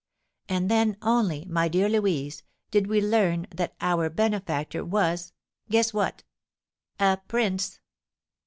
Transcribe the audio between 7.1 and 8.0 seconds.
prince!